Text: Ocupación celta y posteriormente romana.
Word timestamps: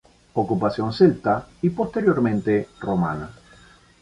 Ocupación 0.33 0.91
celta 0.93 1.47
y 1.61 1.69
posteriormente 1.69 2.69
romana. 2.79 3.29